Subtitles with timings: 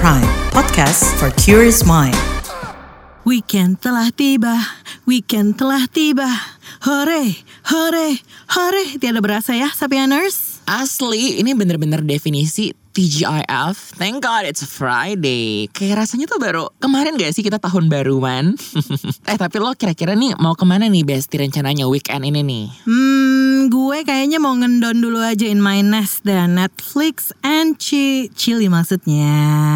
[0.00, 0.24] Prime,
[0.56, 2.16] podcast for curious mind.
[3.28, 4.56] Weekend telah tiba,
[5.04, 6.24] weekend telah tiba.
[6.88, 7.36] Hore,
[7.68, 8.08] hore,
[8.48, 8.84] hore.
[8.96, 10.64] Tiada berasa ya, Sapieners?
[10.64, 14.00] Asli, ini bener-bener definisi TGIF.
[14.00, 15.68] Thank God it's Friday.
[15.70, 18.56] Kayak rasanya tuh baru kemarin gak sih kita tahun baruan?
[19.30, 22.66] eh tapi lo kira-kira nih mau ke mana nih Besti rencananya weekend ini nih?
[22.88, 28.70] Hmm, gue kayaknya mau ngendon dulu aja in my nest dan Netflix and chi chili
[28.70, 29.26] maksudnya.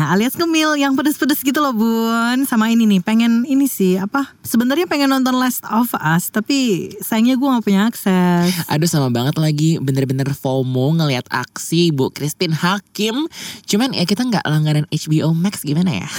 [0.09, 2.47] Alias ngemil yang pedes-pedes gitu loh bun.
[2.47, 4.31] Sama ini nih, pengen ini sih apa?
[4.47, 8.55] Sebenarnya pengen nonton Last of Us, tapi sayangnya gue gak punya akses.
[8.71, 13.27] Aduh sama banget lagi, bener-bener FOMO ngeliat aksi Bu Christine Hakim.
[13.67, 16.09] Cuman ya kita nggak langganan HBO Max gimana ya?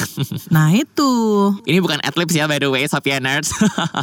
[0.51, 1.11] Nah itu,
[1.63, 3.55] ini bukan adlibs ya by the way, Sophia Nerds.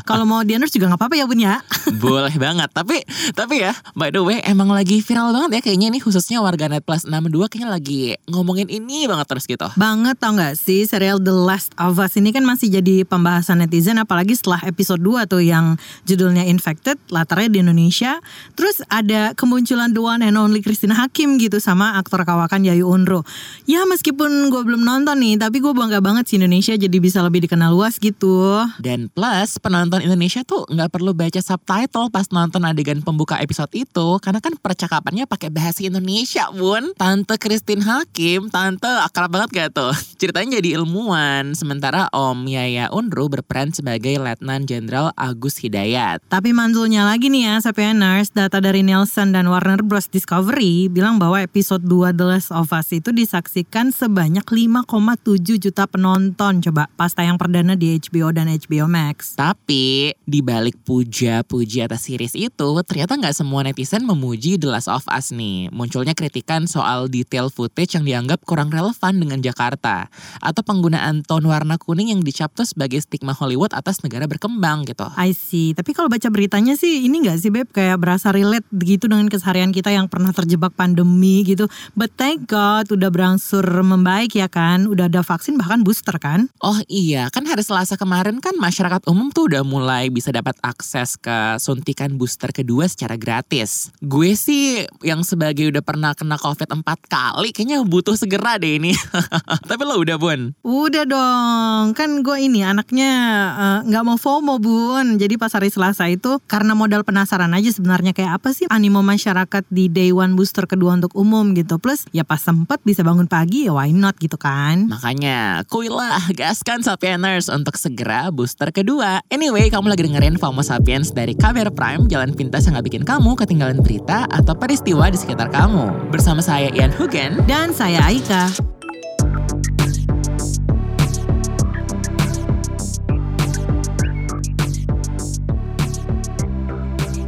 [0.08, 1.60] kalau mau di endorse juga gak apa-apa ya bun ya.
[2.04, 2.72] Boleh banget.
[2.72, 3.04] Tapi
[3.36, 7.04] tapi ya, by the way emang lagi viral banget ya kayaknya ini khususnya warganet plus
[7.04, 9.68] 62 kayaknya lagi ngomongin ini banget terus gitu.
[9.76, 14.00] Banget tau gak sih serial The Last of Us ini kan masih jadi pembahasan netizen
[14.00, 15.76] apalagi setelah episode 2 tuh yang
[16.08, 18.16] judulnya Infected latarnya di Indonesia.
[18.56, 23.28] Terus ada kemunculan the one and only Christina Hakim gitu sama aktor kawakan Yayu Unro.
[23.68, 27.44] Ya meskipun gue belum nonton nih tapi gue bangga banget sih Indonesia jadi bisa lebih
[27.44, 28.64] dikenal luas gitu.
[28.80, 34.08] Dan plus penonton Indonesia tuh nggak perlu baca subtitle pas nonton adegan pembuka episode itu
[34.22, 36.94] karena kan percakapannya pakai bahasa Indonesia bun.
[36.94, 39.92] Tante Christine Hakim, tante akrab banget gak tuh?
[40.22, 46.22] Ceritanya jadi ilmuwan, sementara Om Yaya Unru berperan sebagai Letnan Jenderal Agus Hidayat.
[46.30, 51.42] Tapi mantul-nya lagi nih ya Sapieners, data dari Nielsen dan Warner Bros Discovery bilang bahwa
[51.42, 57.40] episode 2 The Last of Us itu disaksikan sebanyak 5,7 juta penonton coba pas tayang
[57.40, 59.34] perdana di HBO dan HBO Max.
[59.34, 65.04] Tapi di balik puja-puji atas series itu, ternyata nggak semua netizen memuji The Last of
[65.08, 65.68] Us nih.
[65.72, 70.12] Munculnya kritikan soal detail footage yang dianggap kurang relevan dengan Jakarta.
[70.38, 75.08] Atau penggunaan tone warna kuning yang dicap tuh sebagai stigma Hollywood atas negara berkembang gitu.
[75.18, 75.72] I see.
[75.72, 79.72] Tapi kalau baca beritanya sih ini gak sih Beb kayak berasa relate gitu dengan keseharian
[79.72, 81.66] kita yang pernah terjebak pandemi gitu.
[81.96, 84.86] But thank God udah berangsur membaik ya kan.
[84.86, 86.52] Udah ada vaksin bahkan booster kan.
[86.60, 91.16] Oh iya, kan hari Selasa kemarin kan masyarakat umum tuh udah mulai bisa dapat akses
[91.16, 93.94] ke suntikan booster kedua secara gratis.
[94.02, 98.90] Gue sih yang sebagai udah pernah kena COVID 4 kali kayaknya butuh segera deh ini.
[99.70, 100.58] Tapi lo udah bun?
[100.66, 103.12] Udah dong, kan gue ini anaknya
[103.54, 105.22] eh, nggak mau FOMO bun.
[105.22, 109.62] Jadi pas hari Selasa itu karena modal penasaran aja sebenarnya kayak apa sih animo masyarakat
[109.70, 111.78] di day one booster kedua untuk umum gitu.
[111.78, 114.90] Plus ya pas sempet bisa bangun pagi ya why not gitu kan.
[114.90, 119.22] Makanya, kuilah gaskan Sapieners untuk segera booster kedua.
[119.28, 123.36] Anyway, kamu lagi dengerin FOMO Sapiens dari KBR Prime, jalan pintas yang gak bikin kamu
[123.36, 126.08] ketinggalan berita atau peristiwa di sekitar kamu.
[126.08, 127.44] Bersama saya Ian Hugen.
[127.44, 128.48] Dan saya Aika.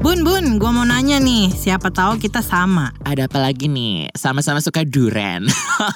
[0.04, 2.92] Bun, bun, gue mau nanya nih, siapa tahu kita sama.
[3.08, 4.12] Ada apa lagi nih?
[4.12, 5.48] Sama-sama suka duren.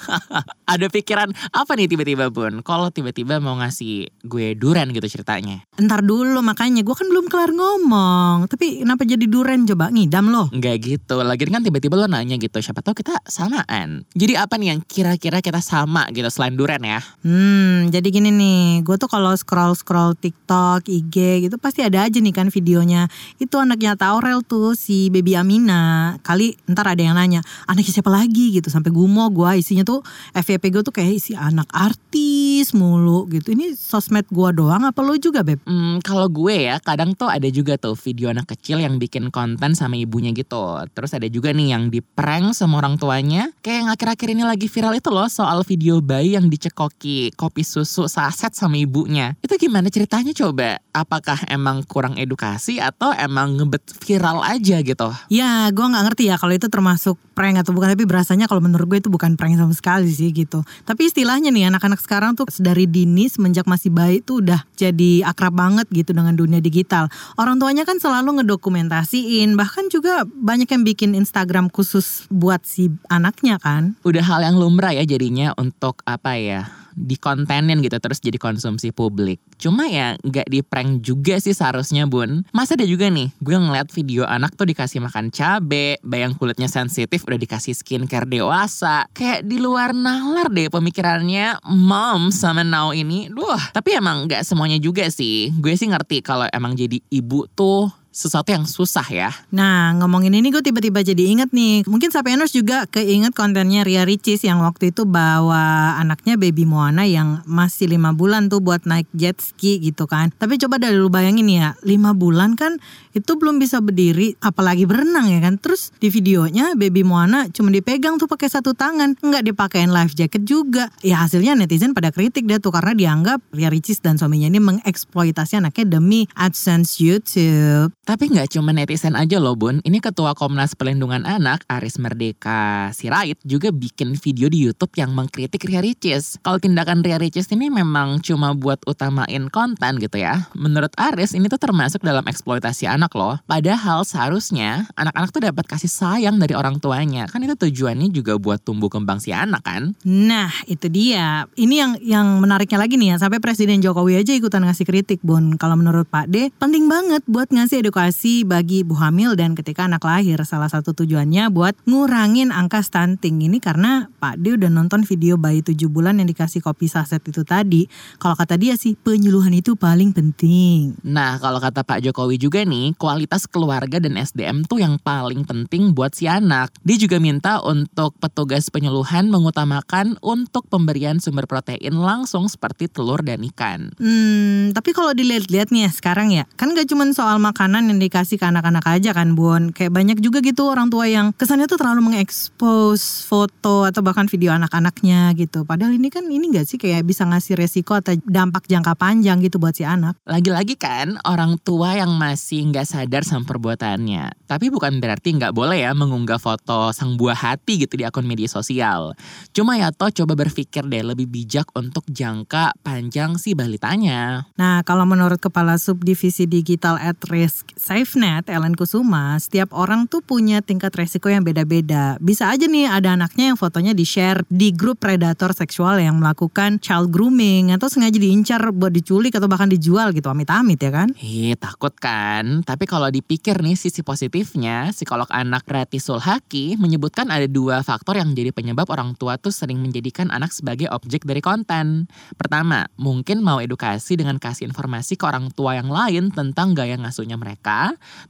[0.73, 2.65] Ada pikiran apa nih tiba-tiba bun?
[2.65, 5.61] Kalau tiba-tiba mau ngasih gue duren gitu ceritanya.
[5.77, 8.49] Ntar dulu, makanya gue kan belum kelar ngomong.
[8.49, 10.49] Tapi kenapa jadi duren coba ngidam loh?
[10.57, 11.21] Enggak gitu.
[11.21, 12.65] Lagi kan tiba-tiba lo nanya gitu.
[12.65, 14.09] Siapa tahu kita samaan.
[14.17, 17.05] Jadi apa nih yang kira-kira kita sama gitu selain duren ya?
[17.29, 22.33] Hmm, jadi gini nih, gue tuh kalau scroll-scroll TikTok, IG gitu pasti ada aja nih
[22.33, 23.13] kan videonya.
[23.37, 26.15] Itu anaknya Taurel tuh si Baby Amina.
[26.23, 28.71] Kali ntar ada yang nanya, anaknya siapa lagi gitu.
[28.71, 30.07] Sampai gumo gue isinya tuh
[30.39, 33.59] FYP gue tuh kayak isi anak artis mulu gitu.
[33.59, 35.59] Ini sosmed gue doang apa lo juga Beb?
[35.67, 39.75] Hmm, kalau gue ya kadang tuh ada juga tuh video anak kecil yang bikin konten
[39.75, 40.79] sama ibunya gitu.
[40.95, 43.51] Terus ada juga nih yang di prank sama orang tuanya.
[43.59, 48.07] Kayak yang akhir-akhir ini lagi viral itu loh soal video bayi yang dicekoki kopi susu
[48.07, 49.35] saset sama ibunya.
[49.43, 50.79] Itu gimana ceritanya coba?
[50.95, 55.09] Apakah emang kurang edukasi atau emang ngebet viral aja gitu?
[55.29, 57.93] Ya gue nggak ngerti ya kalau itu termasuk prank atau bukan.
[57.93, 60.63] Tapi berasanya kalau menurut gue itu bukan prank sama sekali sih gitu.
[60.87, 65.59] Tapi istilahnya nih anak-anak sekarang tuh dari dini semenjak masih bayi tuh udah jadi akrab
[65.59, 67.11] banget gitu dengan dunia digital.
[67.35, 69.59] Orang tuanya kan selalu ngedokumentasiin.
[69.59, 73.99] Bahkan juga banyak yang bikin Instagram khusus buat si anaknya kan.
[74.07, 76.78] Udah hal yang lumrah ya jadinya untuk apa ya?
[77.07, 79.39] Dikontenin gitu terus jadi konsumsi publik.
[79.61, 82.43] Cuma ya nggak di prank juga sih seharusnya bun.
[82.51, 87.23] Masa ada juga nih gue ngeliat video anak tuh dikasih makan cabe, bayang kulitnya sensitif
[87.23, 89.07] udah dikasih skincare dewasa.
[89.15, 93.31] Kayak di luar nalar deh pemikirannya mom sama now ini.
[93.31, 95.55] Duh, tapi emang nggak semuanya juga sih.
[95.57, 99.31] Gue sih ngerti kalau emang jadi ibu tuh sesuatu yang susah ya.
[99.55, 101.87] Nah ngomongin ini gue tiba-tiba jadi inget nih.
[101.87, 107.47] Mungkin Sapieners juga keinget kontennya Ria Ricis yang waktu itu bawa anaknya baby Moana yang
[107.47, 110.35] masih lima bulan tuh buat naik jet ski gitu kan.
[110.35, 112.83] Tapi coba dari lu bayangin ya, lima bulan kan
[113.15, 115.55] itu belum bisa berdiri, apalagi berenang ya kan.
[115.63, 120.43] Terus di videonya baby Moana cuma dipegang tuh pakai satu tangan, nggak dipakein life jacket
[120.43, 120.91] juga.
[121.07, 125.63] Ya hasilnya netizen pada kritik dia tuh karena dianggap Ria Ricis dan suaminya ini mengeksploitasi
[125.63, 127.95] anaknya demi AdSense YouTube.
[128.09, 133.37] Tapi nggak cuma netizen aja loh bun, ini Ketua Komnas Pelindungan Anak Aris Merdeka Sirait
[133.45, 136.41] juga bikin video di Youtube yang mengkritik Ria Ricis.
[136.41, 140.49] Kalau tindakan Ria Ricis ini memang cuma buat utamain konten gitu ya.
[140.57, 143.45] Menurut Aris ini tuh termasuk dalam eksploitasi anak loh.
[143.45, 147.29] Padahal seharusnya anak-anak tuh dapat kasih sayang dari orang tuanya.
[147.29, 149.93] Kan itu tujuannya juga buat tumbuh kembang si anak kan.
[150.09, 151.45] Nah itu dia.
[151.61, 153.17] Ini yang yang menariknya lagi nih ya.
[153.21, 155.61] Sampai Presiden Jokowi aja ikutan ngasih kritik Bun.
[155.61, 157.98] Kalau menurut Pak D penting banget buat ngasih edukasi
[158.47, 160.39] bagi ibu hamil dan ketika anak lahir.
[160.47, 163.43] Salah satu tujuannya buat ngurangin angka stunting.
[163.43, 167.43] Ini karena Pak D udah nonton video bayi 7 bulan yang dikasih kopi saset itu
[167.43, 167.91] tadi.
[168.23, 170.95] Kalau kata dia sih penyuluhan itu paling penting.
[171.03, 175.91] Nah kalau kata Pak Jokowi juga nih, kualitas keluarga dan SDM tuh yang paling penting
[175.91, 176.71] buat si anak.
[176.87, 183.43] Dia juga minta untuk petugas penyuluhan mengutamakan untuk pemberian sumber protein langsung seperti telur dan
[183.43, 183.91] ikan.
[183.99, 188.37] Hmm, tapi kalau dilihat-lihat nih ya sekarang ya, kan gak cuma soal makanan yang dikasih
[188.37, 189.73] ke anak-anak aja kan Bun.
[189.73, 194.53] Kayak banyak juga gitu orang tua yang kesannya tuh terlalu mengekspos foto atau bahkan video
[194.53, 195.65] anak-anaknya gitu.
[195.65, 199.57] Padahal ini kan ini gak sih kayak bisa ngasih resiko atau dampak jangka panjang gitu
[199.57, 200.21] buat si anak.
[200.29, 204.49] Lagi-lagi kan orang tua yang masih nggak sadar sama perbuatannya.
[204.49, 208.49] Tapi bukan berarti nggak boleh ya mengunggah foto sang buah hati gitu di akun media
[208.51, 209.17] sosial.
[209.57, 214.49] Cuma ya toh coba berpikir deh lebih bijak untuk jangka panjang si balitanya.
[214.59, 220.59] Nah, kalau menurut Kepala Subdivisi Digital at Risk SafeNet, Ellen Kusuma, setiap orang tuh punya
[220.59, 222.19] tingkat resiko yang beda-beda.
[222.19, 227.15] Bisa aja nih ada anaknya yang fotonya di-share di grup predator seksual yang melakukan child
[227.15, 231.09] grooming atau sengaja diincar buat diculik atau bahkan dijual gitu, amit-amit ya kan?
[231.23, 232.67] Ih, takut kan?
[232.67, 238.35] Tapi kalau dipikir nih sisi positifnya, psikolog anak Rati Sulhaki menyebutkan ada dua faktor yang
[238.35, 242.11] jadi penyebab orang tua tuh sering menjadikan anak sebagai objek dari konten.
[242.35, 247.39] Pertama, mungkin mau edukasi dengan kasih informasi ke orang tua yang lain tentang gaya ngasuhnya
[247.39, 247.58] mereka,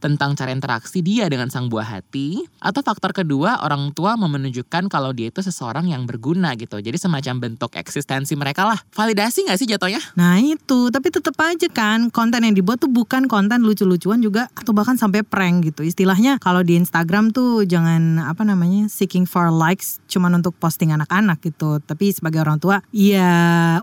[0.02, 4.90] tentang cara interaksi dia dengan sang buah hati, atau faktor kedua, orang tua mau menunjukkan
[4.90, 6.80] kalau dia itu seseorang yang berguna gitu.
[6.82, 8.78] Jadi semacam bentuk eksistensi mereka lah.
[8.92, 10.02] Validasi gak sih jatuhnya?
[10.19, 14.75] Nah itu, tapi tetap aja kan konten yang dibuat tuh bukan konten lucu-lucuan juga atau
[14.75, 15.86] bahkan sampai prank gitu.
[15.86, 21.38] Istilahnya kalau di Instagram tuh jangan apa namanya seeking for likes cuman untuk posting anak-anak
[21.44, 21.78] gitu.
[21.78, 23.31] Tapi sebagai orang tua, ya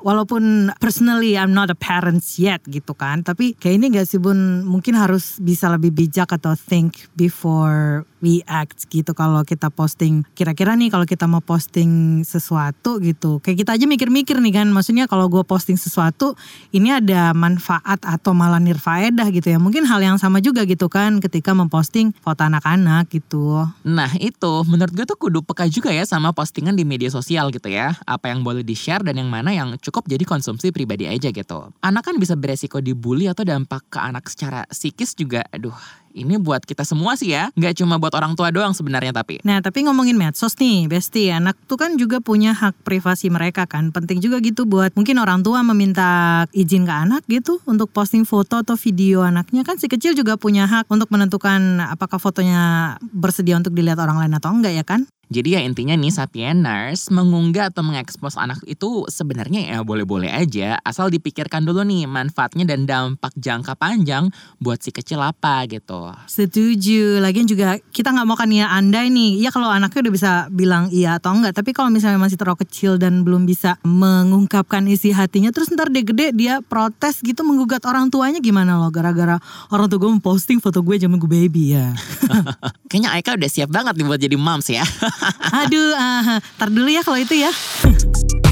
[0.01, 3.23] walaupun personally I'm not a parents yet gitu kan.
[3.23, 8.41] Tapi kayak ini gak sih bun mungkin harus bisa lebih bijak atau think before we
[8.49, 10.25] act gitu kalau kita posting.
[10.33, 14.67] Kira-kira nih kalau kita mau posting sesuatu gitu kayak kita aja mikir-mikir nih kan.
[14.73, 16.33] Maksudnya kalau gue posting sesuatu
[16.73, 19.61] ini ada manfaat atau malah nirfaedah gitu ya.
[19.61, 23.69] Mungkin hal yang sama juga gitu kan ketika memposting foto anak-anak gitu.
[23.85, 27.69] Nah itu menurut gue tuh kudu peka juga ya sama postingan di media sosial gitu
[27.69, 27.93] ya.
[28.09, 31.69] Apa yang boleh di-share dan yang mana yang cukup jadi konsumsi pribadi aja gitu.
[31.85, 35.45] Anak kan bisa beresiko dibully atau dampak ke anak secara psikis juga.
[35.53, 35.75] Aduh
[36.15, 37.51] ini buat kita semua sih ya.
[37.59, 39.43] Nggak cuma buat orang tua doang sebenarnya tapi.
[39.43, 43.91] Nah tapi ngomongin medsos nih Besti anak tuh kan juga punya hak privasi mereka kan
[43.91, 48.63] Penting juga gitu buat mungkin orang tua meminta izin ke anak gitu Untuk posting foto
[48.63, 53.75] atau video anaknya Kan si kecil juga punya hak untuk menentukan apakah fotonya bersedia untuk
[53.75, 58.37] dilihat orang lain atau enggak ya kan Jadi ya intinya nih Sapieners mengunggah atau mengekspos
[58.37, 64.29] anak itu sebenarnya ya boleh-boleh aja asal dipikirkan dulu nih manfaatnya dan dampak jangka panjang
[64.61, 66.13] buat si kecil apa gitu.
[66.29, 67.17] Setuju.
[67.21, 69.41] Lagian juga kita nggak mau kan ya andai nih.
[69.41, 71.57] Ya kalau anaknya udah bisa bilang iya atau enggak.
[71.57, 76.05] Tapi kalau misalnya masih terlalu kecil dan belum bisa mengungkapkan isi hatinya, terus ntar dia
[76.05, 78.93] gede dia protes gitu menggugat orang tuanya gimana loh?
[78.93, 79.41] Gara-gara
[79.73, 81.95] orang tua gue memposting foto gue zaman gue baby ya.
[82.89, 84.85] Kayaknya Aika udah siap banget nih buat jadi moms ya.
[85.63, 87.51] Aduh, ah, tar dulu ya kalau itu ya.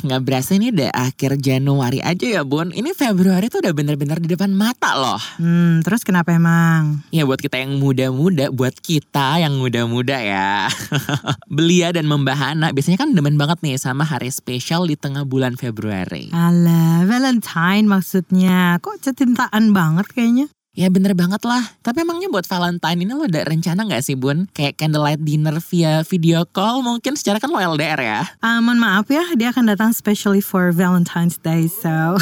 [0.00, 2.72] nggak berasa ini udah akhir Januari aja ya bun.
[2.72, 5.20] Ini Februari tuh udah bener-bener di depan mata loh.
[5.36, 7.04] Hmm, terus kenapa emang?
[7.12, 10.68] Ya buat kita yang muda-muda, buat kita yang muda-muda ya.
[11.54, 16.30] Belia dan membahana biasanya kan demen banget nih sama hari spesial di tengah bulan Februari.
[16.30, 18.78] Alah, Valentine maksudnya.
[18.80, 20.46] Kok kecintaan banget kayaknya?
[20.78, 21.66] Ya bener banget lah.
[21.82, 24.46] Tapi emangnya buat Valentine ini lo ada rencana gak sih Bun?
[24.54, 28.22] Kayak candlelight dinner via video call mungkin secara kan lo LDR ya?
[28.38, 32.14] Uh, mohon maaf ya, dia akan datang specially for Valentine's Day, so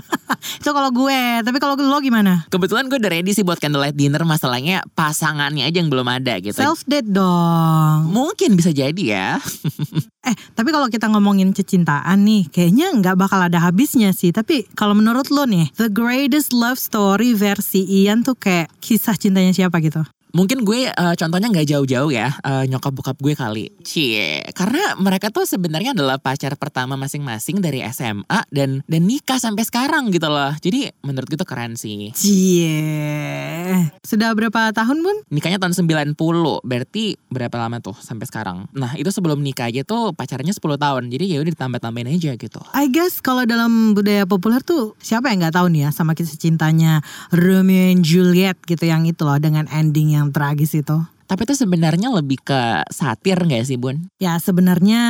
[0.64, 1.44] itu kalau gue.
[1.44, 2.48] Tapi kalau lo gimana?
[2.48, 4.24] Kebetulan gue udah ready sih buat candlelight dinner.
[4.24, 6.56] Masalahnya pasangannya aja yang belum ada gitu.
[6.56, 8.08] Self date dong.
[8.08, 9.36] Mungkin bisa jadi ya.
[10.26, 14.30] eh, tapi kalau kita ngomongin kecintaan nih, kayaknya nggak bakal ada habisnya sih.
[14.32, 19.52] Tapi kalau menurut lo nih, the greatest love story versi Ian tuh kayak kisah cintanya
[19.56, 20.04] siapa gitu?
[20.30, 23.66] Mungkin gue uh, contohnya nggak jauh-jauh ya uh, nyokap bokap gue kali.
[23.82, 29.66] Cie, karena mereka tuh sebenarnya adalah pacar pertama masing-masing dari SMA dan dan nikah sampai
[29.66, 30.54] sekarang gitu loh.
[30.62, 32.14] Jadi menurut gue tuh keren sih.
[32.14, 33.90] Cie.
[34.06, 35.18] Sudah berapa tahun, Bun?
[35.34, 36.14] Nikahnya tahun 90.
[36.62, 38.70] Berarti berapa lama tuh sampai sekarang?
[38.74, 41.08] Nah, itu sebelum nikah aja tuh pacarnya 10 tahun.
[41.08, 42.60] Jadi ya udah ditambah-tambahin aja gitu.
[42.76, 46.36] I guess kalau dalam budaya populer tuh siapa yang nggak tahu nih ya sama kisah
[46.36, 47.00] cintanya
[47.32, 51.00] Romeo and Juliet gitu yang itu loh dengan ending yang tragis itu.
[51.30, 54.10] Tapi itu sebenarnya lebih ke satir gak sih Bun?
[54.18, 55.02] Ya sebenarnya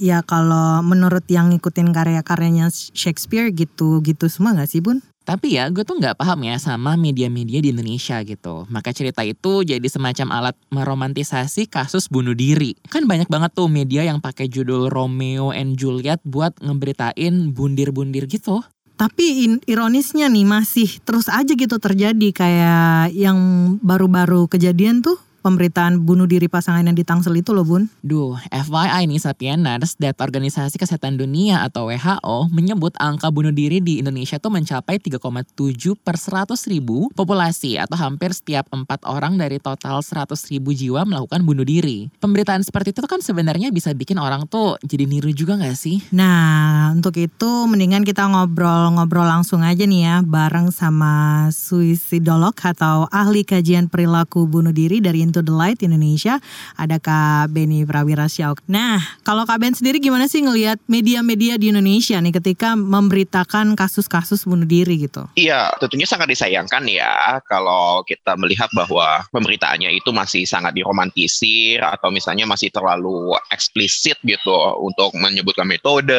[0.00, 5.04] ya kalau menurut yang ngikutin karya-karyanya Shakespeare gitu gitu semua gak sih Bun?
[5.28, 8.64] Tapi ya gue tuh gak paham ya sama media-media di Indonesia gitu.
[8.72, 12.72] Maka cerita itu jadi semacam alat meromantisasi kasus bunuh diri.
[12.88, 18.64] Kan banyak banget tuh media yang pakai judul Romeo and Juliet buat ngeberitain bundir-bundir gitu.
[18.96, 23.36] Tapi ironisnya nih masih terus aja gitu terjadi kayak yang
[23.84, 27.86] baru-baru kejadian tuh pemberitaan bunuh diri pasangan yang di Tangsel itu loh bun.
[28.02, 34.02] Duh, FYI nih Sapieners, Data Organisasi Kesehatan Dunia atau WHO menyebut angka bunuh diri di
[34.02, 40.02] Indonesia tuh mencapai 3,7 per 100 ribu populasi atau hampir setiap empat orang dari total
[40.02, 42.10] 100 ribu jiwa melakukan bunuh diri.
[42.18, 46.02] Pemberitaan seperti itu kan sebenarnya bisa bikin orang tuh jadi niru juga gak sih?
[46.10, 53.46] Nah, untuk itu mendingan kita ngobrol-ngobrol langsung aja nih ya bareng sama suicidolog atau ahli
[53.46, 56.40] kajian perilaku bunuh diri dari Into the Light Indonesia
[56.80, 58.64] ada Kak Beni Prawira Syauk.
[58.64, 64.48] Nah, kalau Kak Ben sendiri gimana sih ngelihat media-media di Indonesia nih ketika memberitakan kasus-kasus
[64.48, 65.28] bunuh diri gitu?
[65.36, 72.08] Iya, tentunya sangat disayangkan ya kalau kita melihat bahwa pemberitaannya itu masih sangat diromantisir atau
[72.08, 76.16] misalnya masih terlalu eksplisit gitu untuk menyebutkan metode,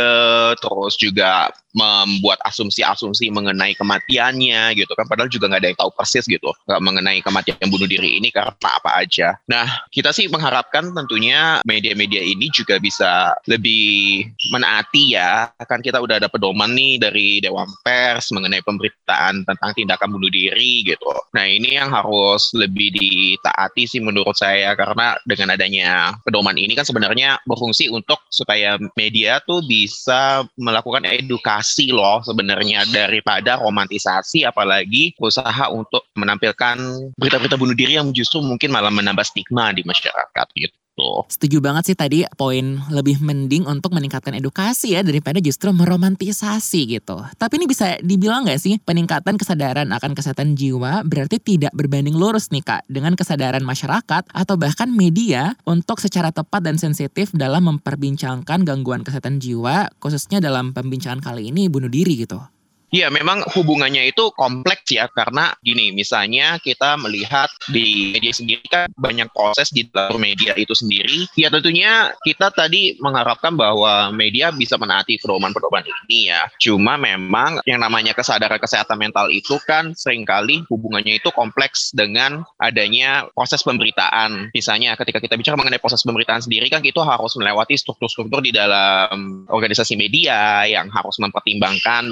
[0.62, 6.26] terus juga membuat asumsi-asumsi mengenai kematiannya gitu kan padahal juga nggak ada yang tahu persis
[6.26, 9.40] gitu mengenai kematian bunuh diri ini karena apa aja.
[9.48, 16.20] Nah kita sih mengharapkan tentunya media-media ini juga bisa lebih menaati ya kan kita udah
[16.20, 21.10] ada pedoman nih dari Dewan Pers mengenai pemberitaan tentang tindakan bunuh diri gitu.
[21.34, 26.86] Nah ini yang harus lebih ditaati sih menurut saya karena dengan adanya pedoman ini kan
[26.86, 35.70] sebenarnya berfungsi untuk supaya media tuh bisa melakukan edukasi loh sebenarnya daripada romantisasi apalagi usaha
[35.72, 36.78] untuk menampilkan
[37.16, 40.78] berita-berita bunuh diri yang justru mungkin malah menambah stigma di masyarakat gitu.
[41.32, 47.24] Setuju banget sih tadi poin lebih mending untuk meningkatkan edukasi ya daripada justru meromantisasi gitu.
[47.40, 52.52] Tapi ini bisa dibilang gak sih peningkatan kesadaran akan kesehatan jiwa berarti tidak berbanding lurus
[52.52, 58.68] nih kak dengan kesadaran masyarakat atau bahkan media untuk secara tepat dan sensitif dalam memperbincangkan
[58.68, 62.44] gangguan kesehatan jiwa khususnya dalam pembincangan kali ini bunuh diri gitu.
[62.90, 68.90] Iya, memang hubungannya itu kompleks ya karena gini, misalnya kita melihat di media sendiri kan
[68.98, 71.30] banyak proses di dalam media itu sendiri.
[71.38, 76.50] Ya tentunya kita tadi mengharapkan bahwa media bisa menaati pedoman-pedoman ini ya.
[76.58, 82.42] Cuma memang yang namanya kesadaran kesehatan mental itu kan sering kali hubungannya itu kompleks dengan
[82.58, 84.50] adanya proses pemberitaan.
[84.50, 89.46] Misalnya ketika kita bicara mengenai proses pemberitaan sendiri kan itu harus melewati struktur-struktur di dalam
[89.46, 92.10] organisasi media yang harus mempertimbangkan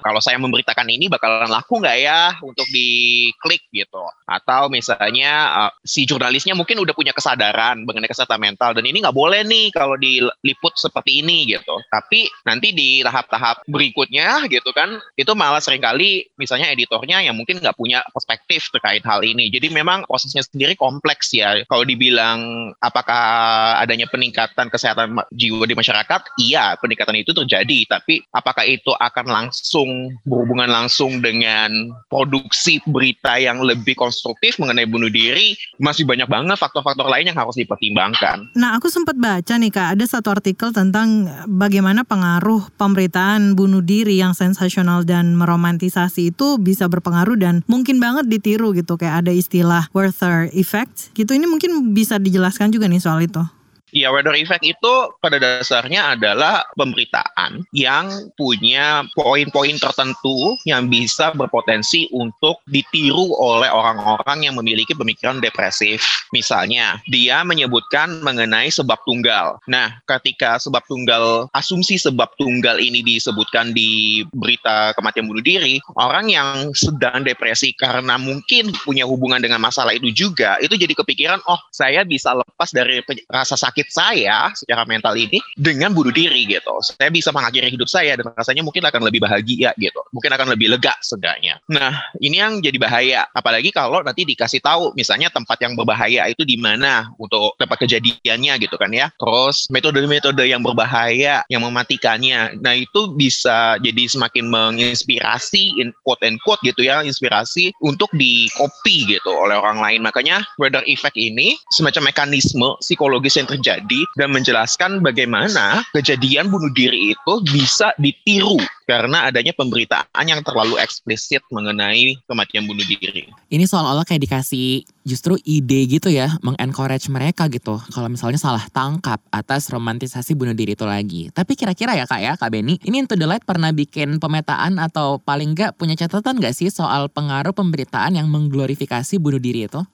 [0.00, 4.04] kalau saya memberitakan ini bakalan laku nggak ya untuk diklik gitu.
[4.24, 5.32] Atau misalnya
[5.66, 9.70] uh, si jurnalisnya mungkin udah punya kesadaran mengenai kesehatan mental dan ini nggak boleh nih
[9.74, 11.76] kalau diliput seperti ini gitu.
[11.92, 17.60] Tapi nanti di tahap-tahap berikutnya gitu kan itu malah sering kali misalnya editornya yang mungkin
[17.60, 19.52] nggak punya perspektif terkait hal ini.
[19.52, 21.62] Jadi memang prosesnya sendiri kompleks ya.
[21.68, 27.98] Kalau dibilang apakah adanya peningkatan kesehatan jiwa di masyarakat iya peningkatan itu terjadi.
[27.98, 34.88] Tapi apakah itu akan langsung langsung berhubungan langsung dengan produksi berita yang lebih konstruktif mengenai
[34.88, 38.48] bunuh diri, masih banyak banget faktor-faktor lain yang harus dipertimbangkan.
[38.56, 44.16] Nah, aku sempat baca nih Kak, ada satu artikel tentang bagaimana pengaruh pemberitaan bunuh diri
[44.16, 49.92] yang sensasional dan meromantisasi itu bisa berpengaruh dan mungkin banget ditiru gitu kayak ada istilah
[49.92, 51.36] Werther effect gitu.
[51.36, 53.57] Ini mungkin bisa dijelaskan juga nih soal itu.
[53.92, 62.08] Ya, weather effect itu pada dasarnya adalah pemberitaan yang punya poin-poin tertentu yang bisa berpotensi
[62.12, 66.04] untuk ditiru oleh orang-orang yang memiliki pemikiran depresif.
[66.36, 69.56] Misalnya, dia menyebutkan mengenai sebab tunggal.
[69.64, 76.28] Nah, ketika sebab tunggal, asumsi sebab tunggal ini disebutkan di berita kematian bunuh diri, orang
[76.28, 81.60] yang sedang depresi karena mungkin punya hubungan dengan masalah itu juga, itu jadi kepikiran, oh
[81.72, 83.00] saya bisa lepas dari
[83.32, 86.74] rasa sakit sakit saya secara mental ini dengan bunuh diri gitu.
[86.82, 90.02] Saya bisa mengakhiri hidup saya dan rasanya mungkin akan lebih bahagia gitu.
[90.10, 91.62] Mungkin akan lebih lega seenggaknya.
[91.70, 93.30] Nah, ini yang jadi bahaya.
[93.30, 98.58] Apalagi kalau nanti dikasih tahu misalnya tempat yang berbahaya itu di mana untuk tempat kejadiannya
[98.66, 99.14] gitu kan ya.
[99.14, 102.58] Terus metode-metode yang berbahaya yang mematikannya.
[102.58, 108.50] Nah, itu bisa jadi semakin menginspirasi in quote and quote gitu ya, inspirasi untuk di
[108.58, 110.02] copy gitu oleh orang lain.
[110.02, 116.72] Makanya weather effect ini semacam mekanisme psikologis yang terjadi terjadi dan menjelaskan bagaimana kejadian bunuh
[116.72, 118.56] diri itu bisa ditiru
[118.88, 123.28] karena adanya pemberitaan yang terlalu eksplisit mengenai kematian bunuh diri.
[123.52, 127.76] Ini seolah-olah kayak dikasih justru ide gitu ya, mengencourage mereka gitu.
[127.92, 131.28] Kalau misalnya salah tangkap atas romantisasi bunuh diri itu lagi.
[131.28, 135.20] Tapi kira-kira ya kak ya, Kak Benny, ini Into the Light pernah bikin pemetaan atau
[135.20, 139.84] paling nggak punya catatan nggak sih soal pengaruh pemberitaan yang mengglorifikasi bunuh diri itu?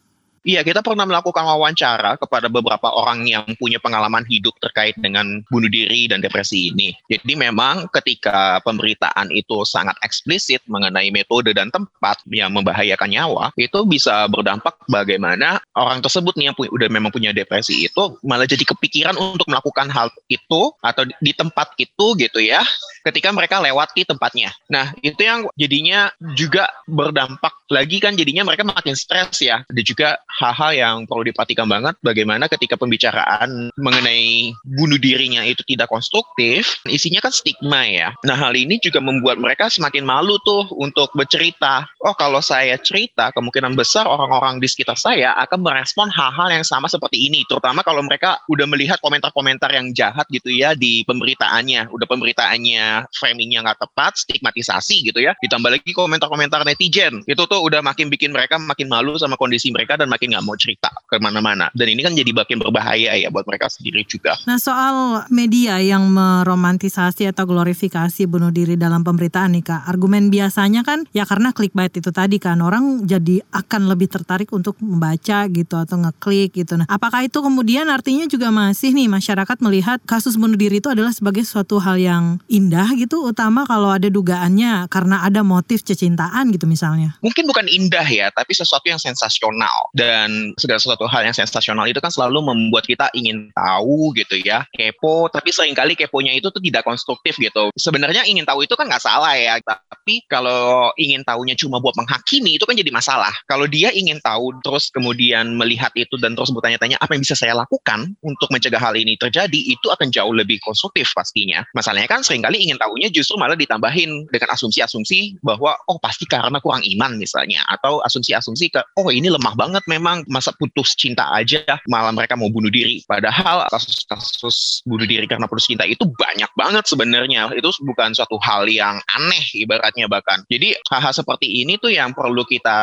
[0.45, 5.73] Iya, kita pernah melakukan wawancara kepada beberapa orang yang punya pengalaman hidup terkait dengan bunuh
[5.73, 6.93] diri dan depresi ini.
[7.09, 13.89] Jadi memang ketika pemberitaan itu sangat eksplisit mengenai metode dan tempat yang membahayakan nyawa, itu
[13.89, 18.69] bisa berdampak bagaimana orang tersebut nih yang punya, udah memang punya depresi itu malah jadi
[18.69, 22.61] kepikiran untuk melakukan hal itu atau di tempat itu gitu ya,
[23.01, 24.53] ketika mereka lewati tempatnya.
[24.69, 29.65] Nah, itu yang jadinya juga berdampak lagi kan jadinya mereka makin stres ya.
[29.65, 35.91] Ada juga hal-hal yang perlu diperhatikan banget bagaimana ketika pembicaraan mengenai bunuh dirinya itu tidak
[35.91, 38.09] konstruktif, isinya kan stigma ya.
[38.27, 41.87] Nah hal ini juga membuat mereka semakin malu tuh untuk bercerita.
[42.03, 46.91] Oh kalau saya cerita, kemungkinan besar orang-orang di sekitar saya akan merespon hal-hal yang sama
[46.91, 47.47] seperti ini.
[47.47, 51.91] Terutama kalau mereka udah melihat komentar-komentar yang jahat gitu ya di pemberitaannya.
[51.91, 55.37] Udah pemberitaannya framingnya nggak tepat, stigmatisasi gitu ya.
[55.41, 57.23] Ditambah lagi komentar-komentar netizen.
[57.25, 60.47] Itu tuh udah makin bikin mereka makin malu sama kondisi mereka dan makin makin nggak
[60.49, 61.69] mau cerita ke mana-mana.
[61.77, 64.41] Dan ini kan jadi makin berbahaya ya buat mereka sendiri juga.
[64.49, 70.81] Nah soal media yang meromantisasi atau glorifikasi bunuh diri dalam pemberitaan nih kak, argumen biasanya
[70.81, 75.77] kan ya karena clickbait itu tadi kan orang jadi akan lebih tertarik untuk membaca gitu
[75.77, 76.81] atau ngeklik gitu.
[76.81, 81.13] Nah apakah itu kemudian artinya juga masih nih masyarakat melihat kasus bunuh diri itu adalah
[81.13, 86.65] sebagai suatu hal yang indah gitu, utama kalau ada dugaannya karena ada motif kecintaan gitu
[86.65, 87.21] misalnya?
[87.21, 91.91] Mungkin bukan indah ya, tapi sesuatu yang sensasional dan dan segala sesuatu hal yang sensasional
[91.91, 95.27] itu kan selalu membuat kita ingin tahu gitu ya kepo.
[95.27, 97.75] Tapi sering kali keponya itu tuh tidak konstruktif gitu.
[97.75, 99.59] Sebenarnya ingin tahu itu kan nggak salah ya.
[99.59, 103.35] Tapi kalau ingin tahunya cuma buat menghakimi itu kan jadi masalah.
[103.51, 107.59] Kalau dia ingin tahu terus kemudian melihat itu dan terus bertanya-tanya apa yang bisa saya
[107.59, 111.67] lakukan untuk mencegah hal ini terjadi itu akan jauh lebih konstruktif pastinya.
[111.75, 116.63] Masalahnya kan sering kali ingin tahunya justru malah ditambahin dengan asumsi-asumsi bahwa oh pasti karena
[116.63, 117.67] kurang iman misalnya.
[117.67, 122.37] Atau asumsi-asumsi ke oh ini lemah banget memang memang masa putus cinta aja malah mereka
[122.37, 123.01] mau bunuh diri.
[123.09, 127.49] Padahal kasus-kasus bunuh diri karena putus cinta itu banyak banget sebenarnya.
[127.57, 130.45] Itu bukan suatu hal yang aneh ibaratnya bahkan.
[130.53, 132.77] Jadi hal-hal seperti ini tuh yang perlu kita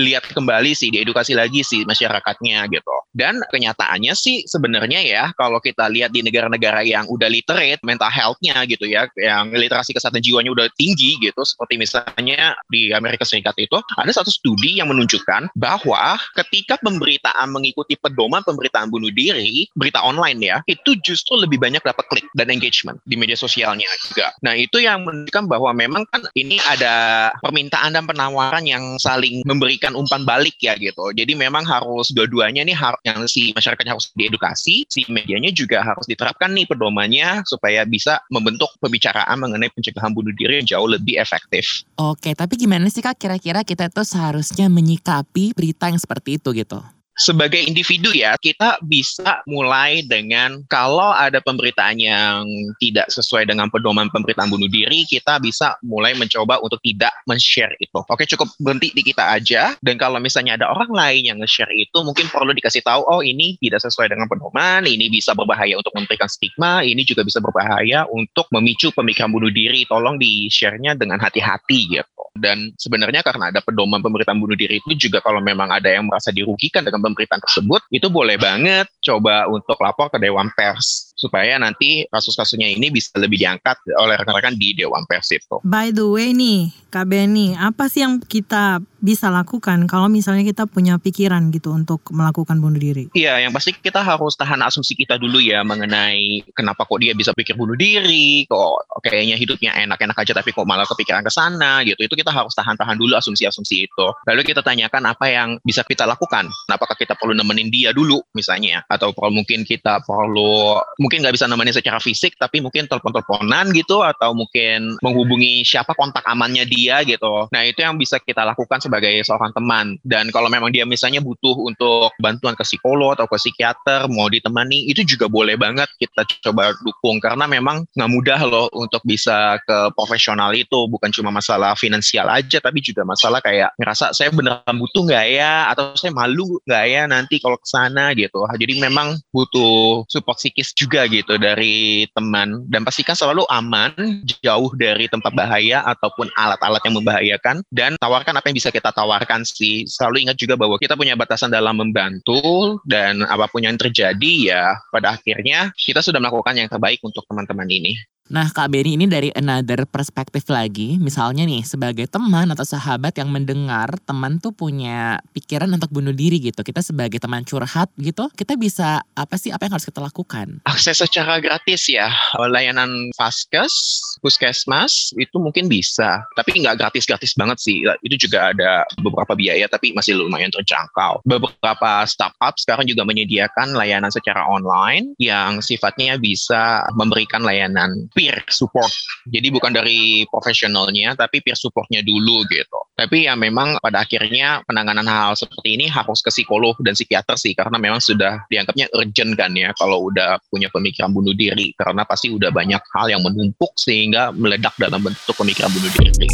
[0.00, 2.96] lihat kembali sih, diedukasi lagi sih masyarakatnya gitu.
[3.12, 8.64] Dan kenyataannya sih sebenarnya ya kalau kita lihat di negara-negara yang udah literate mental health-nya
[8.64, 13.76] gitu ya, yang literasi kesehatan jiwanya udah tinggi gitu, seperti misalnya di Amerika Serikat itu
[14.00, 16.16] ada satu studi yang menunjukkan bahwa
[16.52, 22.04] ketika pemberitaan mengikuti pedoman pemberitaan bunuh diri, berita online ya, itu justru lebih banyak dapat
[22.12, 24.36] klik dan engagement di media sosialnya juga.
[24.44, 29.96] Nah, itu yang menunjukkan bahwa memang kan ini ada permintaan dan penawaran yang saling memberikan
[29.96, 31.16] umpan balik ya gitu.
[31.16, 36.04] Jadi memang harus dua-duanya nih harus yang si masyarakatnya harus diedukasi, si medianya juga harus
[36.04, 41.88] diterapkan nih pedomannya supaya bisa membentuk pembicaraan mengenai pencegahan bunuh diri yang jauh lebih efektif.
[41.96, 46.82] Oke, tapi gimana sih Kak kira-kira kita tuh seharusnya menyikapi berita yang seperti itu gitu?
[47.16, 52.48] Sebagai individu ya, kita bisa mulai dengan kalau ada pemberitaan yang
[52.80, 58.00] tidak sesuai dengan pedoman pemberitaan bunuh diri, kita bisa mulai mencoba untuk tidak men-share itu.
[58.08, 59.76] Oke, cukup berhenti di kita aja.
[59.84, 63.60] Dan kalau misalnya ada orang lain yang nge-share itu, mungkin perlu dikasih tahu, oh ini
[63.60, 68.48] tidak sesuai dengan pedoman, ini bisa berbahaya untuk memberikan stigma, ini juga bisa berbahaya untuk
[68.56, 69.84] memicu pemikiran bunuh diri.
[69.84, 72.22] Tolong di-share-nya dengan hati-hati gitu.
[72.32, 76.32] Dan sebenarnya karena ada pedoman pemberitaan bunuh diri itu juga kalau memang ada yang merasa
[76.32, 82.02] dirugikan dengan pemberitaan tersebut, itu boleh banget coba untuk lapor ke Dewan Pers supaya nanti
[82.10, 85.62] kasus-kasusnya ini bisa lebih diangkat oleh rekan-rekan di Dewan Pers itu.
[85.62, 90.66] By the way nih, Kak Benny, apa sih yang kita bisa lakukan kalau misalnya kita
[90.66, 93.06] punya pikiran gitu untuk melakukan bunuh diri?
[93.14, 97.30] Iya, yang pasti kita harus tahan asumsi kita dulu ya mengenai kenapa kok dia bisa
[97.30, 102.02] pikir bunuh diri, kok kayaknya hidupnya enak-enak aja tapi kok malah kepikiran ke sana gitu.
[102.02, 104.06] Itu kita harus tahan-tahan dulu asumsi-asumsi itu.
[104.26, 106.50] Lalu kita tanyakan apa yang bisa kita lakukan.
[106.66, 110.78] Apakah kita perlu nemenin dia dulu misalnya atau perlu mungkin kita perlu
[111.12, 116.24] mungkin nggak bisa nemenin secara fisik tapi mungkin telepon-teleponan gitu atau mungkin menghubungi siapa kontak
[116.24, 117.52] amannya dia gitu.
[117.52, 120.00] Nah, itu yang bisa kita lakukan sebagai seorang teman.
[120.00, 124.88] Dan kalau memang dia misalnya butuh untuk bantuan ke psikolog atau ke psikiater, mau ditemani,
[124.88, 127.20] itu juga boleh banget kita coba dukung.
[127.20, 130.88] Karena memang nggak mudah loh untuk bisa ke profesional itu.
[130.88, 135.68] Bukan cuma masalah finansial aja, tapi juga masalah kayak ngerasa saya beneran butuh nggak ya?
[135.76, 138.48] Atau saya malu nggak ya nanti kalau ke sana gitu.
[138.48, 142.68] Jadi memang butuh support psikis juga gitu dari teman.
[142.68, 143.96] Dan pastikan selalu aman,
[144.44, 147.56] jauh dari tempat bahaya ataupun alat-alat yang membahayakan.
[147.72, 149.86] Dan tawarkan apa yang bisa kita kita tawarkan sih.
[149.86, 154.74] Selalu ingat juga bahwa kita punya batasan dalam membantu dan apa pun yang terjadi ya
[154.90, 157.94] pada akhirnya kita sudah melakukan yang terbaik untuk teman-teman ini.
[158.32, 163.28] Nah Kak Benny ini dari another perspektif lagi, misalnya nih sebagai teman atau sahabat yang
[163.28, 166.64] mendengar teman tuh punya pikiran untuk bunuh diri gitu.
[166.64, 170.64] Kita sebagai teman curhat gitu, kita bisa apa sih apa yang harus kita lakukan?
[170.64, 177.84] Akses secara gratis ya, layanan Faskes, Puskesmas itu mungkin bisa, tapi nggak gratis-gratis banget sih.
[178.06, 181.20] Itu juga ada beberapa biaya tapi masih lumayan terjangkau.
[181.26, 188.90] Beberapa startup sekarang juga menyediakan layanan secara online yang sifatnya bisa memberikan layanan peer support.
[189.28, 192.80] Jadi bukan dari profesionalnya, tapi peer supportnya dulu gitu.
[192.96, 197.52] Tapi ya memang pada akhirnya penanganan hal seperti ini harus ke psikolog dan psikiater sih,
[197.52, 202.32] karena memang sudah dianggapnya urgent kan ya kalau udah punya pemikiran bunuh diri, karena pasti
[202.32, 206.28] udah banyak hal yang menumpuk sehingga meledak dalam bentuk pemikiran bunuh diri.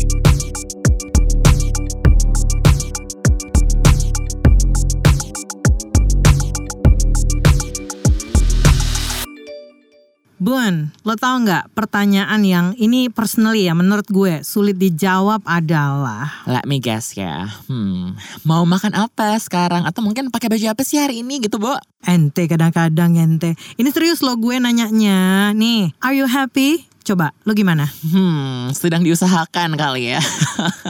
[10.38, 16.62] Bun, lo tau nggak pertanyaan yang ini personally ya menurut gue sulit dijawab adalah Let
[16.62, 17.50] me guess ya.
[17.66, 18.14] Hmm,
[18.46, 21.74] mau makan apa sekarang atau mungkin pakai baju apa sih hari ini gitu, Bo?
[22.06, 23.58] ente kadang-kadang ente.
[23.82, 25.50] Ini serius lo gue nanyanya.
[25.58, 26.86] Nih, are you happy?
[27.02, 27.90] Coba, lo gimana?
[28.06, 30.22] Hmm, sedang diusahakan kali ya.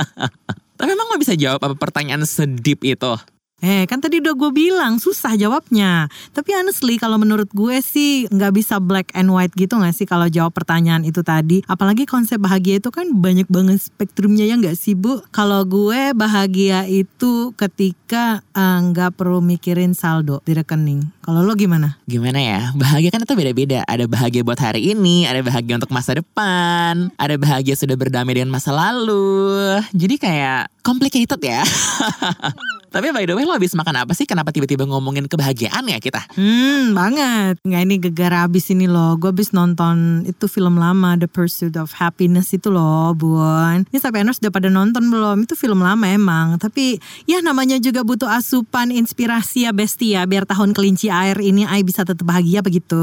[0.78, 3.12] Tapi emang lo bisa jawab apa pertanyaan sedip itu?
[3.58, 6.06] Eh kan tadi udah gue bilang susah jawabnya.
[6.30, 10.30] Tapi honestly kalau menurut gue sih nggak bisa black and white gitu nggak sih kalau
[10.30, 11.66] jawab pertanyaan itu tadi.
[11.66, 15.18] Apalagi konsep bahagia itu kan banyak banget spektrumnya ya nggak sih bu?
[15.34, 21.10] Kalau gue bahagia itu ketika eh, nggak uh, perlu mikirin saldo di rekening.
[21.26, 21.98] Kalau lo gimana?
[22.06, 22.70] Gimana ya?
[22.78, 23.82] Bahagia kan itu beda-beda.
[23.90, 28.54] Ada bahagia buat hari ini, ada bahagia untuk masa depan, ada bahagia sudah berdamai dengan
[28.54, 29.82] masa lalu.
[29.92, 31.66] Jadi kayak complicated ya.
[32.88, 34.24] Tapi by the way lo habis makan apa sih?
[34.24, 36.24] Kenapa tiba-tiba ngomongin kebahagiaan ya kita?
[36.34, 37.60] Hmm banget.
[37.62, 39.14] Nggak ini gegara abis ini loh.
[39.20, 43.84] Gue habis nonton itu film lama The Pursuit of Happiness itu loh Bun.
[43.92, 45.44] Ini sampai Enos udah pada nonton belum?
[45.44, 46.56] Itu film lama emang.
[46.56, 46.96] Tapi
[47.28, 50.06] ya namanya juga butuh asupan inspirasi ya bestia.
[50.08, 50.22] Ya.
[50.24, 52.96] Biar tahun kelinci air ini Ai bisa tetap bahagia begitu.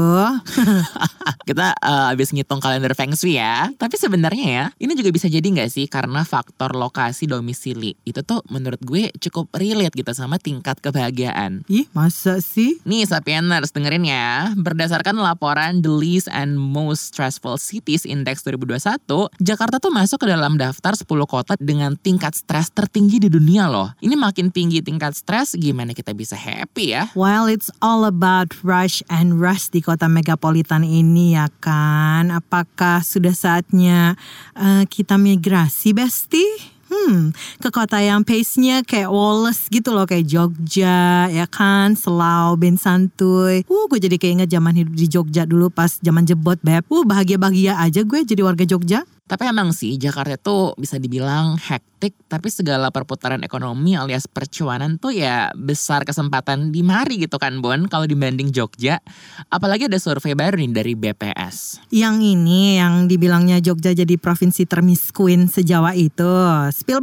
[1.48, 3.70] kita uh, habis ngitung kalender Feng Shui ya.
[3.78, 5.86] Tapi sebenarnya ya ini juga bisa jadi nggak sih?
[5.86, 7.94] Karena faktor lokasi domisili.
[8.02, 11.60] Itu tuh menurut gue cukup real relate gitu sama tingkat kebahagiaan.
[11.68, 12.80] Ih, masa sih?
[12.88, 14.56] Nih Sapieners dengerin ya.
[14.56, 20.56] Berdasarkan laporan The Least and Most Stressful Cities Index 2021, Jakarta tuh masuk ke dalam
[20.56, 23.92] daftar 10 kota dengan tingkat stres tertinggi di dunia loh.
[24.00, 27.12] Ini makin tinggi tingkat stres, gimana kita bisa happy ya?
[27.12, 32.32] Well, it's all about rush and rush di kota megapolitan ini ya kan.
[32.32, 34.16] Apakah sudah saatnya
[34.56, 36.75] uh, kita migrasi, Besti?
[36.86, 42.78] Hmm, ke kota yang pace-nya kayak Wallace gitu loh, kayak Jogja, ya kan, Selau, Ben
[42.78, 43.66] Santuy.
[43.66, 46.86] Uh, gue jadi keinget zaman hidup di Jogja dulu pas zaman jebot, Beb.
[46.86, 49.02] Uh, bahagia-bahagia aja gue jadi warga Jogja.
[49.26, 55.10] Tapi emang sih Jakarta itu bisa dibilang hektik tapi segala perputaran ekonomi alias percuanan tuh
[55.10, 59.02] ya besar kesempatan di mari gitu kan Bon kalau dibanding Jogja.
[59.50, 61.86] Apalagi ada survei baru nih dari BPS.
[61.90, 66.30] Yang ini yang dibilangnya Jogja jadi provinsi termiskin sejawa itu.
[66.70, 67.02] Spill.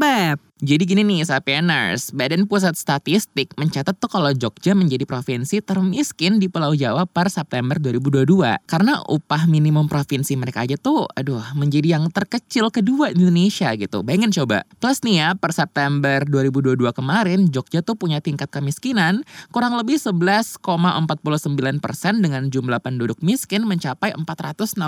[0.64, 6.48] Jadi gini nih Sapieners, Badan Pusat Statistik mencatat tuh kalau Jogja menjadi provinsi termiskin di
[6.48, 8.64] Pulau Jawa per September 2022.
[8.64, 14.08] Karena upah minimum provinsi mereka aja tuh aduh menjadi yang terkecil kedua di Indonesia gitu.
[14.08, 14.64] Bayangin coba.
[14.80, 20.64] Plus nih ya per September 2022 kemarin Jogja tuh punya tingkat kemiskinan kurang lebih 11,49
[21.84, 24.80] persen dengan jumlah penduduk miskin mencapai 463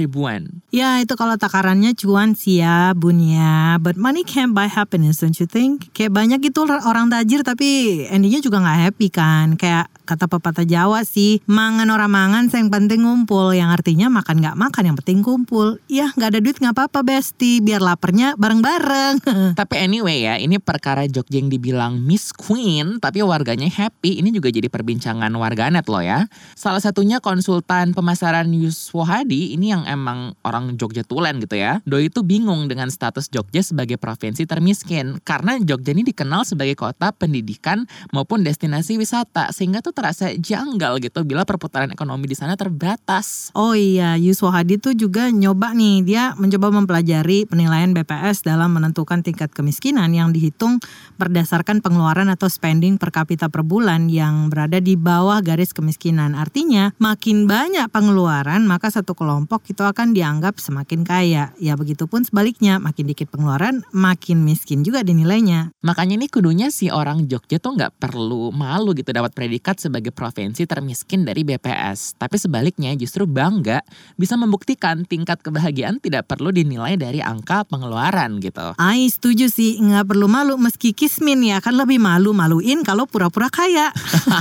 [0.00, 0.64] ribuan.
[0.72, 3.76] Ya itu kalau takarannya cuan sih ya bun ya.
[3.84, 5.90] But money can't buy happiness don't you think?
[5.90, 9.58] Kayak banyak gitu orang tajir tapi endingnya juga nggak happy kan.
[9.58, 13.54] Kayak kata pepatah Jawa sih, mangan orang mangan yang penting ngumpul.
[13.54, 15.78] Yang artinya makan nggak makan yang penting kumpul.
[15.86, 19.22] Ya nggak ada duit nggak apa-apa besti, biar laparnya bareng-bareng.
[19.60, 24.50] Tapi anyway ya, ini perkara Jogja yang dibilang Miss Queen, tapi warganya happy, ini juga
[24.50, 26.26] jadi perbincangan warganet loh ya.
[26.58, 31.78] Salah satunya konsultan pemasaran Yuswo Hadi, ini yang emang orang Jogja tulen gitu ya.
[31.86, 37.14] Doi itu bingung dengan status Jogja sebagai provinsi termiskin, karena Jogja ini dikenal sebagai kota
[37.14, 43.52] pendidikan maupun destinasi wisata, sehingga tuh terasa janggal gitu bila perputaran ekonomi di sana terbatas.
[43.52, 49.20] Oh iya, Yuswo Hadi tuh juga nyoba nih, dia mencoba mempelajari penilaian BPS dalam menentukan
[49.20, 50.80] tingkat kemiskinan yang dihitung
[51.20, 56.32] berdasarkan pengeluaran atau spending per kapita per bulan yang berada di bawah garis kemiskinan.
[56.32, 61.52] Artinya, makin banyak pengeluaran, maka satu kelompok itu akan dianggap semakin kaya.
[61.58, 65.74] Ya begitupun sebaliknya, makin dikit pengeluaran, makin miskin juga dinilainya.
[65.82, 70.68] Makanya ini kudunya si orang Jogja tuh nggak perlu malu gitu dapat predikat sebagai provinsi
[70.68, 72.20] termiskin dari BPS.
[72.20, 73.80] Tapi sebaliknya justru bangga
[74.20, 78.76] bisa membuktikan tingkat kebahagiaan tidak perlu dinilai dari angka pengeluaran gitu.
[78.76, 83.88] Ai setuju sih, nggak perlu malu meski kismin ya kan lebih malu-maluin kalau pura-pura kaya.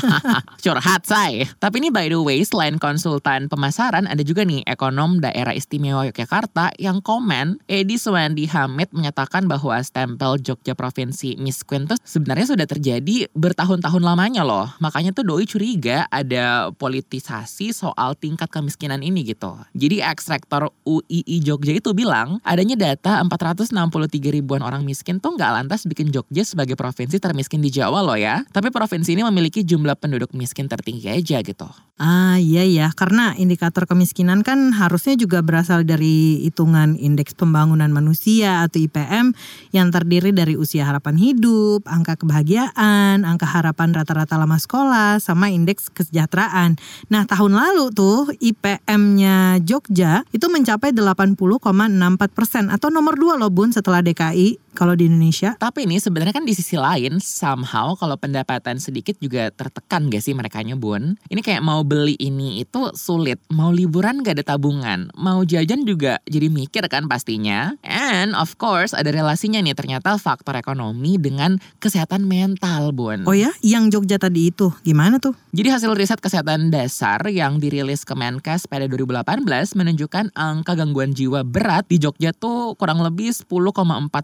[0.63, 1.47] Curhat say.
[1.63, 6.75] Tapi ini by the way selain konsultan pemasaran ada juga nih ekonom daerah istimewa Yogyakarta
[6.81, 12.65] yang komen Edi Suwandi Hamid menyatakan bahwa stempel Jogja Provinsi Miss Queen tuh sebenarnya sudah
[12.65, 14.67] terjadi bertahun-tahun lamanya loh.
[14.81, 19.53] Makanya tuh doi curiga ada politisasi soal tingkat kemiskinan ini gitu.
[19.77, 25.85] Jadi ex-rektor UII Jogja itu bilang adanya data 463 ribuan orang miskin tuh nggak lantas
[25.85, 28.41] bikin Jogja sebagai provinsi termiskin di Jawa loh ya.
[28.49, 31.69] Tapi provinsi ini memiliki jumlah penduduk miskin tertinggi aja gitu.
[31.99, 38.63] Ah iya ya, karena indikator kemiskinan kan harusnya juga berasal dari hitungan indeks pembangunan manusia
[38.63, 39.35] atau IPM
[39.75, 45.87] yang terdiri dari usia harapan hidup, angka kebahagiaan, angka harapan rata-rata lama sekolah, sama indeks
[45.93, 46.75] kesejahteraan.
[47.07, 53.71] Nah tahun lalu tuh IPM-nya Jogja itu mencapai 80,64 persen atau nomor dua loh bun
[53.71, 55.55] setelah DKI kalau di Indonesia.
[55.57, 60.35] Tapi ini sebenarnya kan di sisi lain somehow kalau pendapatan sedikit juga tertekan gak sih
[60.35, 61.17] mereka bun?
[61.31, 66.21] Ini kayak mau beli ini itu sulit, mau liburan gak ada tabungan, mau jajan juga
[66.29, 67.73] jadi mikir kan pastinya.
[67.81, 73.25] And of course ada relasinya nih ternyata faktor ekonomi dengan kesehatan mental bun.
[73.25, 75.33] Oh ya, yang Jogja tadi itu gimana tuh?
[75.49, 79.41] Jadi hasil riset kesehatan dasar yang dirilis Kemenkes pada 2018
[79.73, 83.49] menunjukkan angka gangguan jiwa berat di Jogja tuh kurang lebih 10,4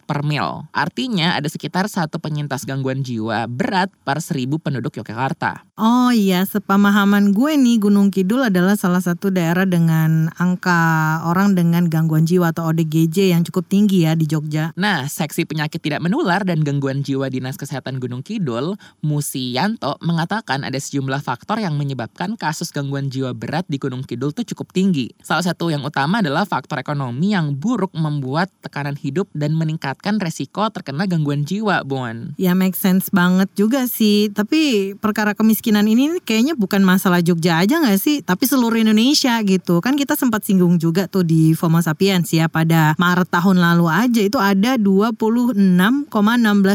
[0.05, 0.69] per mil.
[0.69, 5.65] Artinya ada sekitar satu penyintas gangguan jiwa berat per seribu penduduk Yogyakarta.
[5.81, 11.87] Oh iya, sepemahaman gue nih Gunung Kidul adalah salah satu daerah dengan angka orang dengan
[11.87, 14.75] gangguan jiwa atau ODGJ yang cukup tinggi ya di Jogja.
[14.75, 20.74] Nah, seksi penyakit tidak menular dan gangguan jiwa Dinas Kesehatan Gunung Kidul, Musianto mengatakan ada
[20.79, 25.11] sejumlah faktor yang menyebabkan kasus gangguan jiwa berat di Gunung Kidul tuh cukup tinggi.
[25.23, 30.67] Salah satu yang utama adalah faktor ekonomi yang buruk membuat tekanan hidup dan meningkatkan resiko
[30.71, 32.33] terkena gangguan jiwa, Bon.
[32.35, 34.31] Ya make sense banget juga sih.
[34.31, 38.21] Tapi perkara kemiskinan ini kayaknya bukan masalah Jogja aja gak sih?
[38.25, 39.79] Tapi seluruh Indonesia gitu.
[39.79, 44.21] Kan kita sempat singgung juga tuh di FOMO Sapiens ya pada Maret tahun lalu aja
[44.23, 45.57] itu ada 26,16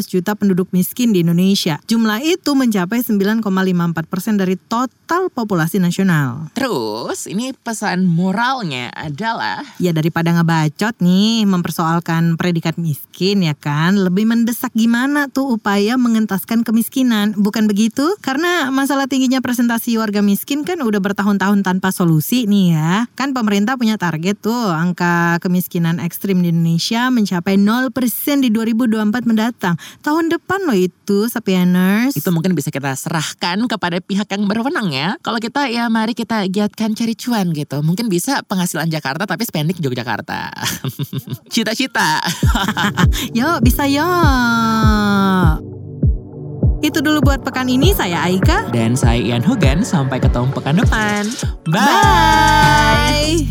[0.06, 1.78] juta penduduk miskin di Indonesia.
[1.86, 6.50] Jumlah itu mencapai 9,54 persen dari total populasi nasional.
[6.54, 13.96] Terus ini pesan moralnya adalah Ya daripada ngebacot nih mempersoalkan predikat miskin ya kan?
[13.96, 17.32] Lebih mendesak gimana tuh upaya mengentaskan kemiskinan?
[17.36, 18.16] Bukan begitu?
[18.20, 22.92] Karena masalah tingginya presentasi warga miskin kan udah bertahun-tahun tanpa solusi nih ya.
[23.16, 29.74] Kan pemerintah punya target tuh angka kemiskinan ekstrim di Indonesia mencapai 0% di 2024 mendatang.
[30.04, 32.16] Tahun depan loh itu Sapieners.
[32.16, 35.16] Itu mungkin bisa kita serahkan kepada pihak yang berwenang ya.
[35.24, 37.80] Kalau kita ya mari kita giatkan cari cuan gitu.
[37.80, 40.52] Mungkin bisa penghasilan Jakarta tapi spending Yogyakarta.
[41.54, 42.20] Cita-cita.
[43.40, 45.64] Yuk bisa yuk
[46.80, 49.84] itu dulu buat pekan ini saya Aika Dan saya Ian Hugan.
[49.84, 51.28] Sampai ketemu pekan depan.
[51.68, 53.44] Bye.